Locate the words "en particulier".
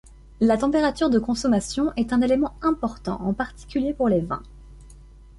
3.21-3.93